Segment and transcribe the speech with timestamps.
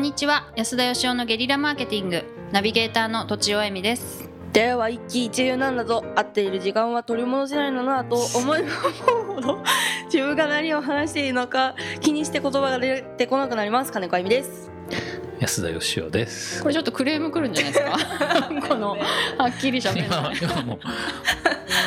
[0.00, 0.50] んにちは。
[0.56, 2.24] 安田義雄のゲリラマーケティング。
[2.52, 4.30] ナビゲーターの土地尾恵美です。
[4.50, 6.02] では一喜一憂なんだぞ。
[6.16, 9.62] 合っている時間は取り戻せないのだなと 思い思うほど
[10.06, 13.92] 自分が何を話しているのか気にして言葉が出てこなくなります。
[13.92, 14.70] 金子あゆみです
[15.40, 16.62] 安田義雄です。
[16.62, 17.98] これちょっとクレームくるんじゃないですか？
[18.68, 18.96] このは
[19.48, 20.78] っきりしゃべる今今も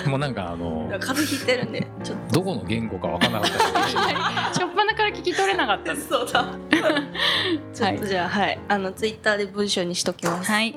[0.06, 5.94] うもうなんかあの風邪ひいてるんでちょっどこの言語かわからなかったしょっぱなから聞き取れなかった。
[5.94, 6.46] とそうだ。
[7.74, 8.60] ちょっとじゃあはい。
[8.68, 10.52] あのツイッターで文章にしときます。
[10.52, 10.76] はい、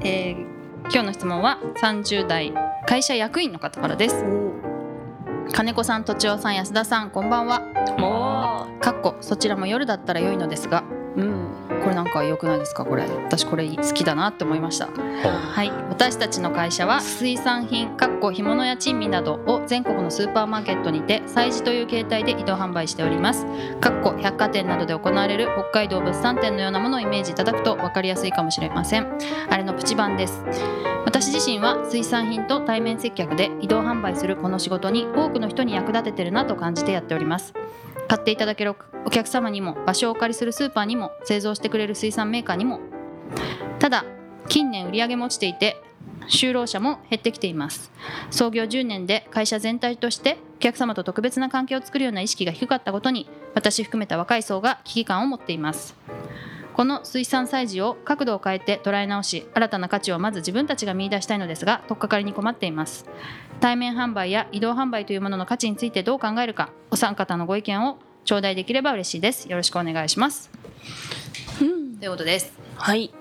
[0.00, 0.54] えー
[0.90, 2.52] 今日の質問は30代
[2.86, 4.22] 会社役員の方からです。
[5.52, 7.60] 金子さん、とちおさん、安田さん、こんばんは
[7.98, 10.84] もかっこそちらも夜だったら良いのですが
[11.16, 11.43] ううん
[11.84, 12.84] これなんか良くないですか？
[12.84, 13.04] これ。
[13.26, 14.88] 私これ好きだなって思いました。
[14.88, 23.46] はい、私たちの会社は水産品かっこ干物や珍味などを全国のスーパーマーケットにて催事という形態で移動販売しております。
[23.80, 29.18] かっこ百貨店などで行われる北海道物産展のようなものをイメージいただくと分かりやすいかもしれません。
[29.50, 30.42] あれのプチ版です。
[31.04, 37.52] 私自身は水産品と対面接客で移動販売するこの仕事に多くの人に役立ててるなと感じてやっております
[38.08, 42.80] 買っていただけるお客様にも場所をお借りするスーパーにも製造してくれる水産メーカーにも。
[43.78, 44.04] ただ
[44.48, 45.76] 近年売り上げも落ちていて
[46.28, 47.90] 就労者も減ってきています。
[48.30, 55.94] 創業10年で会社全体としてお客様と特別な関係を作るような意識が低かったことに私含めた若い層が危機感を持っています。
[56.74, 63.06] この水産催事を角度を変えて捉え直し新たな価値をまず自分たちが見出したいのですが取っかかりに困っています。
[63.60, 69.48] 対面販売や移動販売というものの価値についてどう考えるかお三方のご意見を頂戴できれば嬉しいです。
[69.48, 70.50] よろしくお願いします。
[71.60, 72.52] うんということです。
[72.76, 73.14] はい。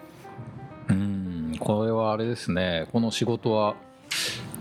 [0.89, 2.87] うんこれはあれですね。
[2.91, 3.75] この仕事は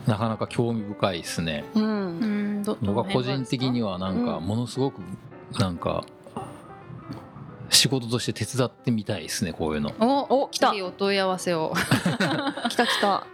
[0.06, 1.64] なかなか興味深いですね。
[1.74, 2.62] うん。
[2.64, 4.44] 僕は個人的にはなんかうん。
[4.44, 5.00] ものすごく
[5.58, 6.04] なんか
[7.82, 9.92] 仕事として手伝ってみたいですねこういうの。
[9.98, 10.72] おお来た。
[10.72, 11.74] お問い合わせを。
[12.70, 13.26] 来た来た。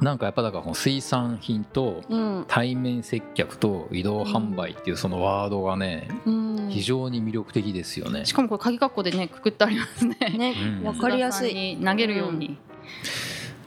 [0.00, 2.44] なんかやっぱだからこの水産品とうん。
[2.46, 6.68] 対面接客と移動販売っていうそのワードがねうん。
[6.70, 8.24] 非常に魅力的ですよね。
[8.24, 10.16] しかもこれ鍵括弧でねくくってありますね。
[10.38, 10.86] ねうん。
[10.86, 11.76] わかりやすい。
[11.84, 12.56] 投げるように、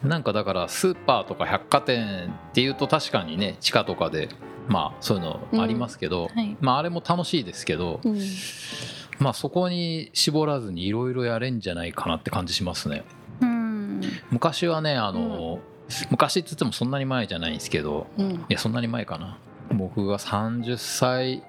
[0.02, 4.30] なんかだからスーパーとか百貨店っていうと確かにね地下とかで
[4.70, 6.56] まあそういうのありますけど、はい。
[6.62, 8.18] まああれも楽しいですけど、うん
[9.22, 13.04] まあそこに絞らずにいろいろやれんじゃないかなって感じしますね。
[13.40, 14.02] うん。
[14.32, 15.60] 昔はねあの、
[16.10, 18.32] 昔って言ってもそんなに前じゃないんですけどうん。
[18.32, 19.38] いやそんなに前かな。
[19.74, 21.44] 僕が30歳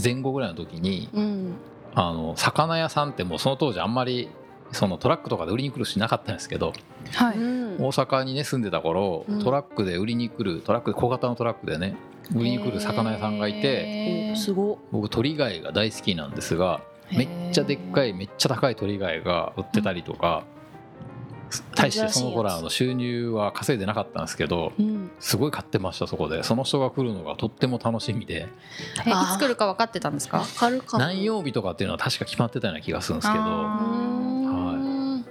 [0.00, 1.54] 前後ぐらいの時にうん。
[1.94, 4.28] あの魚屋さんってもうその当時あんまり
[4.70, 6.74] そのトラックとかで売りに来る人いなかったんですけど
[7.14, 7.76] はい、うん。
[7.78, 9.42] 大阪にね住んでた頃うん。
[9.42, 11.96] トラックで売りに来るトラックで小型のトラックでね
[12.36, 14.76] 売りに来る魚屋さんがいてへー。
[14.92, 16.82] 僕鳥貝が大好きなんですが
[17.12, 20.44] めっちゃでっかいめっちゃ高い鳥貝が売ってたりとか
[21.74, 25.10] 大してその頃あの収入は稼いでなかったんですけどうん。
[25.18, 26.42] すごい買ってましたそこで。
[26.42, 28.48] その人が来るのがとっても楽しみで。
[29.06, 30.40] えいつ来るか分かってたんですか？
[30.40, 31.04] わかるかも。
[31.04, 33.48] 何曜日とかっていうのは確か決まってたような気がするんですけうど。
[33.48, 35.24] あん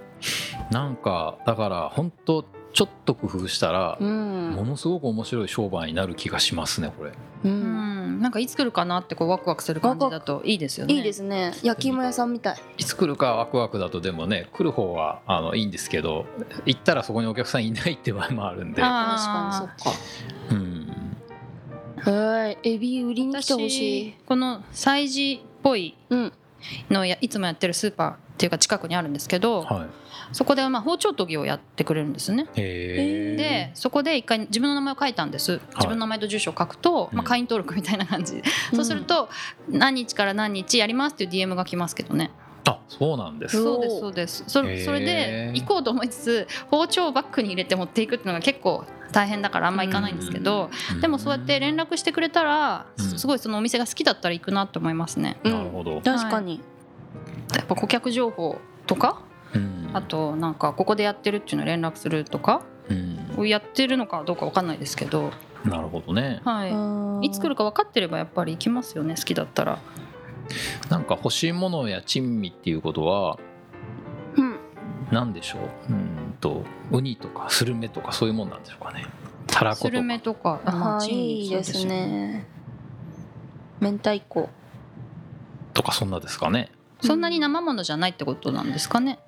[0.71, 2.43] なんかだから本当
[2.73, 4.51] ちょっと工夫したらうん。
[4.55, 7.11] ものすごく面白い商売になる気がしますねこれ。
[7.11, 7.13] う
[7.47, 7.86] うんん
[8.17, 10.93] なんかいつ来るかなってこうワクワクする感じだといいですよね。
[10.93, 11.53] いいですね。
[11.63, 12.57] 焼き芋屋さんみたい。
[12.77, 16.25] いつ来るかワクワクだとでもね来る方はあのいいんですけど
[16.65, 19.99] 行ったらそこにお客さんいないって場合もあるんで、あ確かにそっか。
[22.07, 26.33] うん、はいエビ売りに来てほし私いこの催事っぽいうん。
[26.89, 29.87] のをやいつもやってるスーパーっていうか近くにあるんですけど、はい。
[30.31, 32.47] そこでまあ包丁研ぎをやってくれるんですね。
[32.55, 35.59] へえでそこで一回自分の名前を書いたんです。
[35.75, 37.27] 自分の名前と住所を書くと、まあ、うん。
[37.27, 38.35] 会員登録みたいな感じ。
[38.35, 38.43] で、
[38.73, 39.29] そうすると
[39.69, 42.29] 何日から何日やりますっていう DM が来ますけどね。
[42.69, 43.57] あそうなんです。
[43.63, 44.43] そうですそうです。
[44.47, 48.83] それそれで行こうと思いつつ包丁をバッグに入れて持っていくっていうのが結構
[49.13, 50.69] 大変だからあんま行かないんですけど、
[51.01, 53.17] でもそうやって連絡してくれたら、うん。
[53.17, 55.37] すごいそのお店が好きだったら行くなと思いますね。
[55.43, 56.59] なるほど、確かに
[57.55, 59.21] やっぱ顧客情報とか
[59.53, 59.89] うん。
[59.93, 63.47] あとなんかここでやってるっていうのを連絡するとかうん。
[63.47, 65.31] やってるのかどうかわかんないですけど、
[65.63, 66.41] なるほどね。
[66.43, 69.79] はい、いつ来るか分かってればやっぱり行きますよね好きだったら。
[70.89, 73.37] なんか欲しいものや珍味っていうことは
[74.35, 74.57] うん。
[75.11, 75.59] 何でしょ
[75.89, 75.93] う？
[75.93, 79.05] うんとウニとかスルメとかそういうもんなんでしょうかね。
[79.45, 79.89] たらことか。
[79.89, 80.61] スルメとか。
[80.65, 82.47] まああ珍味いいですね。
[83.79, 84.49] 明太子。
[85.73, 86.71] とかそんなですかね
[87.01, 89.19] そんなに生ものじゃないってことなんですかね。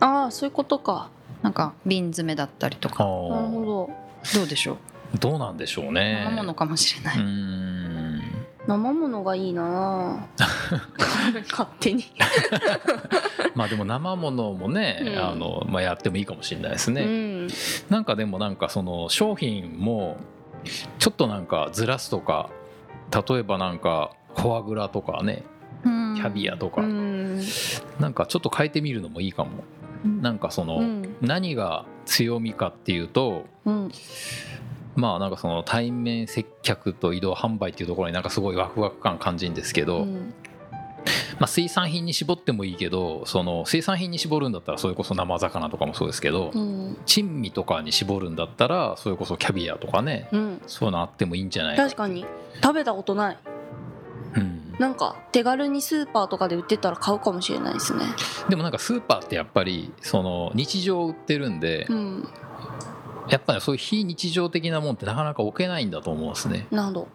[0.00, 1.08] ああそういうことか。
[1.42, 3.12] なんか瓶詰めだったりとあかなる
[3.48, 3.90] ほーど。
[4.40, 4.78] どうでしょ
[5.14, 5.18] う？
[5.18, 6.22] どうなんでしょうね。
[6.24, 8.22] 生ものかもしれなうい、ん。
[8.66, 10.26] 生ものがいいな
[11.50, 12.04] 勝手に。
[13.54, 15.18] まあでも生ものもね、うん。
[15.18, 17.48] あのまあ、やってもいいかもしれないですね、うん。
[17.90, 20.16] なんかでもなんかその商品も
[20.98, 22.50] ちょっとなんかずらすとか
[23.28, 27.42] 例えばなんかフォアグラとかねャビアとか、うん。
[28.00, 29.64] なんかちょっと変えてみるのもいいかも。
[30.04, 31.16] なんかその、うん。
[31.20, 33.92] 何が強みかっていうとうん。
[34.94, 40.34] まあなんかその対面接客と移動販売っていうところになんかすごいワクワク感感じるんですけど、うん。
[41.38, 46.96] まあ、水産品に絞ってもいいけどその水産品に絞るんだったらそれこそ生魚とかもそうですけど、うん。
[47.04, 50.62] 珍味とかに絞るんだったらそれこそキャビアとかねうん。
[50.66, 52.24] そういうのあってもいいんじゃないか確かに。
[52.62, 53.38] 食べたことない。
[53.44, 53.52] うん、
[54.78, 58.04] なんか手軽にスーパーとかで売ってたら買うかもしれないですね。
[58.48, 62.28] でもなんかスーパーってやっぱりその日常売ってるんで、うん。
[63.28, 66.66] やっぱりそういう非日常的なもんってなかなか置けないんだと思うんですね。
[66.70, 67.08] なるほど。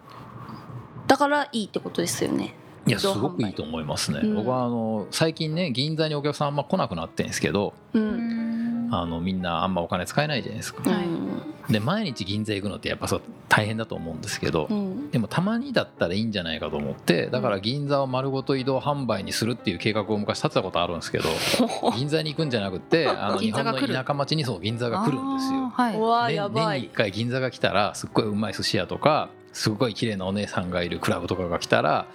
[1.06, 2.54] だからいいってことですよね。
[2.86, 4.34] いやすごくいいと思いますね、うん。
[4.34, 8.88] 僕はあの最近ね銀座にお客さんあんま来なくなってんですけどうん。
[8.90, 10.82] あのみんなあんまお金使えないじゃないですか。
[10.84, 11.06] うはい。
[11.06, 15.10] んで毎日銀座行くのってやっぱそう大変だと思うんですけど、うん。
[15.10, 21.28] でもたまにだったらいいんじゃないかと思ってだから銀座を丸ごと移動販売にするっていう計画を昔立てたことあるんですけど
[21.96, 25.72] 銀座に行くんじゃなくてあの日本の田舎町にそう銀座が来るんですよ。
[25.74, 25.96] はい。
[26.50, 32.06] 年に1回銀座が来たらすっごいうまい寿司屋とかすごい綺麗なお姉さんがいるクラブとかが来たら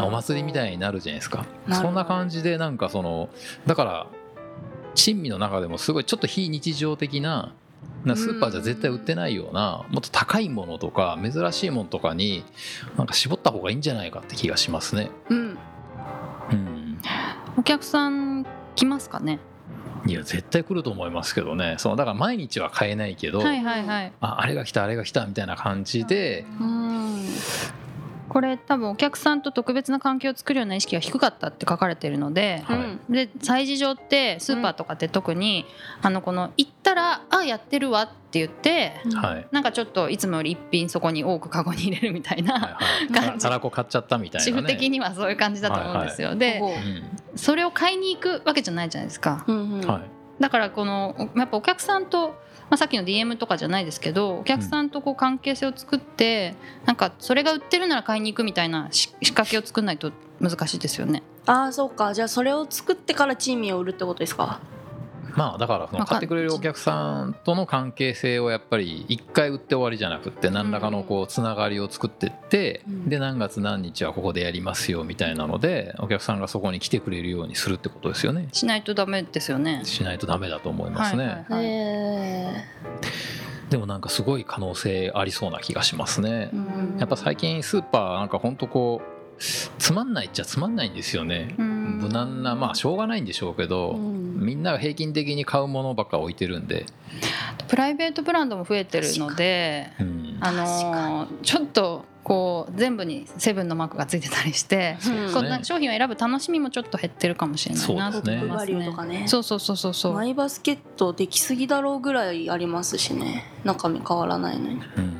[0.00, 1.44] お祭りみたいになるじゃないですか。
[1.72, 3.28] そんな感じでなんかその
[3.66, 4.06] だから
[4.94, 7.52] 珍味の中でもすごいちょっと非日常的な
[8.04, 12.44] なスーパーじゃ絶対売ってないようなもっと高いものとか珍しいものとかに
[12.96, 15.10] なんか絞った方がいいんじゃないかって気がしますね。
[15.28, 15.58] うん。
[16.52, 16.98] うん、
[17.56, 18.46] お客さん
[18.76, 19.40] 来ますかね？
[20.06, 21.74] いや絶対来ると思いますけどね。
[21.78, 24.12] そのだから毎日は買えないけど、はいはいはい。
[24.20, 27.24] ああれが来たあれが来たみたいな感じでうん
[28.28, 32.78] これ多分お客さんと特別な関係を作るような意識が低かったって書かれてるのではい。
[32.78, 35.64] うんで催事場ってスーパーとかって特に、
[36.02, 39.46] あのこの行ったら「あやってるわ」って言ってはい。
[39.52, 42.78] なんかちょっといつもより一品そこに多くカゴに入れるみたいな、
[43.14, 43.44] 感じ。
[43.44, 44.52] たらこ買っちゃったみたいなね。
[44.52, 49.44] 主婦的にはそういう感じだと思うんですよ、でうんそれを買いに行くわけじゃないじゃないですか。
[49.46, 49.86] うんうん。
[49.86, 52.34] はいだからこのやっぱお客さんと、ま
[52.70, 56.54] あ、さっきの DM とかじゃないですけどお客さんとこう関係性を作って、
[56.84, 61.22] なんかそれが売ってるなら買いに行くみたいなし仕掛けを作らないと難しいですよね。
[61.46, 64.60] ああそうかじゃあそれを作ってからチーミーを売るってことですか？
[65.36, 73.08] まあだからその買ってくれるお客さんとの関係性をやっぱり一回売って終わりじゃなくって何らかのこうつながりを作ってってうん。
[73.08, 78.48] で何月何日はここでやりますよみたいなのでお客さんがそこに来てくれるようにするってことですよね。
[78.52, 79.82] しないとダメですよね。
[79.84, 81.64] しないとダメだと思いますね、はいはいはい。
[81.66, 82.64] へ
[83.70, 86.50] でもなんかすごい可能性ありそうな気がしますね。
[86.98, 89.15] やっぱ最近スーパーなんかほんとこう
[89.78, 91.54] つまんないっちゃつまんないんですよね。
[91.58, 91.98] うん。
[91.98, 94.40] 無難なまあしょうがないんでしょうけど、うん。
[94.40, 96.86] みんなが平均的に買うものばっか置いてるんで、
[97.68, 108.90] プライベートブランドも増えてるので、うんあのーちょっとこう全部にセブンのマークがついてたりして、うんこ商品を選ぶ楽しみもちょっと減ってるかもしれないなと思いトップバリューますね。
[108.90, 108.96] と。
[108.96, 110.12] かねそうそうそうそうそう。
[110.14, 115.16] マイバスケットできすぎだろうぐらいありますしね中身変わらないのにうん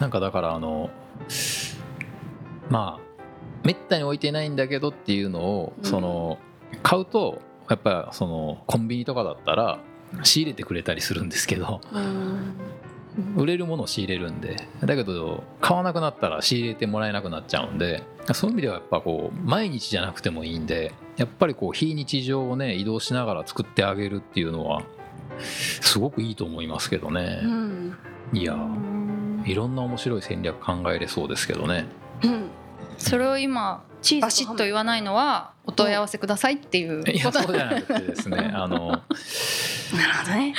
[0.00, 0.90] なんかだからあの
[2.70, 3.16] まあ
[3.64, 5.84] めったに置いてないんだけどっていうのをうん。
[5.84, 6.38] その
[6.82, 9.80] 買うとやっぱそのコンビニとかだったら
[10.22, 12.54] 仕入れてくれたりするんですけどうん。
[13.34, 18.02] 売れるものを仕入れるんでだけど買わなくなったら仕入れてもらえなくなっちゃうんで
[18.34, 24.82] そういう意味ではやっぱこう毎日じゃなくてもいいんでやっぱりこう非日常をね移動しながら作ってあげるっていうのは
[25.38, 27.40] すごくいいと思いますけどね。
[27.42, 27.98] うん。
[28.32, 28.56] いや
[29.46, 31.86] いろんな面白い戦略考えれそうですけどね
[32.22, 32.50] うん。
[32.98, 38.88] それを今チーズバシッと言わないのはお問い合わせくださいっていういやことそうじゃなくてですね あの。
[38.88, 39.02] なる
[40.14, 40.54] ほどね。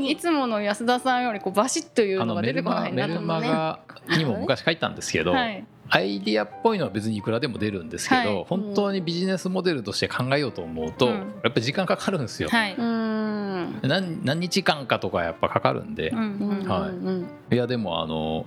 [0.10, 5.64] いつもの安田さんよりこうバシッというあのメルのが出てこマメルないなと思にも昔書いたんですけど、はい。
[5.90, 8.44] アイディアっぽいのは別にいくらでも出るんですけど、はい。
[8.48, 11.12] 本当にビジネスモデルとして考えようと思うと、うん。
[11.12, 12.48] やっぱり時間かかるんですよ。
[12.48, 12.74] はい。
[12.74, 13.80] うん。
[13.82, 16.18] 何何日間かとかやっぱかかるんで、うん。
[16.18, 17.28] うんはいうん。
[17.52, 18.46] いやでもあの、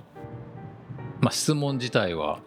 [1.28, 2.40] まあ、質問自体は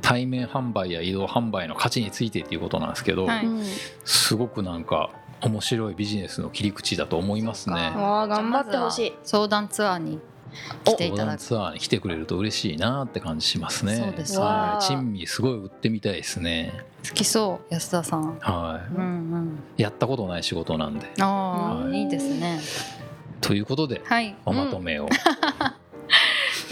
[0.00, 3.62] 対面販売や移動販売の価値についてっていうことなんですけど、はいうん
[4.06, 5.10] すごくなんか
[5.42, 7.92] 面白いビジネスの切り口だと思いますね。
[7.94, 10.18] 頑張ってほしい相談ツアーに
[10.84, 11.36] 来てい横ただく。
[11.36, 13.96] 断ツアーに来てくれると嬉しいなって感じしますね。
[13.96, 14.86] そうですねはい。
[14.86, 16.72] 珍味すごい売ってみたいですね。
[17.06, 18.38] 好きそう安田さん。
[18.38, 19.58] はうんうん。
[19.76, 19.82] い。
[19.82, 21.06] やったことない仕事なんで。
[21.20, 22.60] ああ、はいいいですね。
[23.42, 24.34] ということではい。
[24.46, 25.08] おまとめを。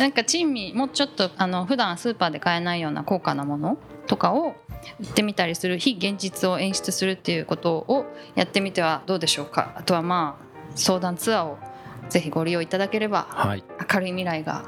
[0.01, 3.77] なんか珍味もうちょっとあの普段スーパーで買えないような高価なもの
[4.07, 4.55] とかを
[4.99, 9.75] 売ってみたりする非現実を演出するっていうことをやってみてはどうでしょうか。
[9.77, 11.59] あとはまあ相談ツアーを
[12.09, 13.27] ぜひご利用いただければ。
[13.29, 13.65] はい。
[13.93, 14.11] 明るい。
[14.13, 14.65] 未来が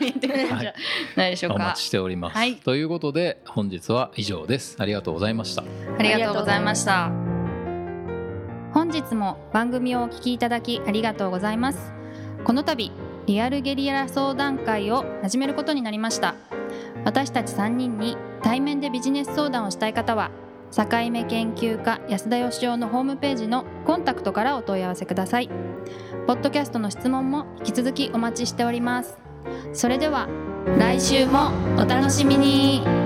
[0.00, 0.74] 見えてくるんじゃ
[1.16, 1.30] ない。
[1.32, 2.54] でしょうか、お待ちしております、はい。
[2.54, 2.84] とい。
[2.84, 4.76] うことで本日は以上です。
[4.80, 5.34] ありがとうござい。
[5.34, 5.64] ました
[5.98, 6.60] ありがとうござい。
[6.60, 7.10] ました
[8.72, 10.38] 本日も番組をお聞きい。
[10.38, 11.56] ただきありがとうござい。
[11.56, 11.92] ます。
[12.44, 12.92] この度
[13.26, 16.36] リアルゲリラ相談会を始めることになりました。
[17.04, 20.30] 私たち3人に対面でビジネス相談をしたい方は
[20.74, 25.48] 境目研究家安田義雄のホームページのコンタクトからお問い合わせください。
[26.26, 29.18] ポッドキャストの質問も引き続きお待ちしております。
[29.72, 30.28] それでは
[30.78, 33.05] 来週もお楽しみに。